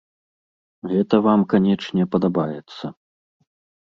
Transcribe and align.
Гэта 0.93 1.19
вам, 1.25 1.43
канечне, 1.53 2.03
падабаецца. 2.15 2.85